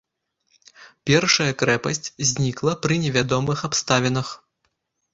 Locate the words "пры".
2.87-3.01